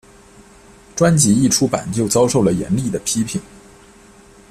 [0.95, 3.39] 专辑一出版就遭受了严厉的批评。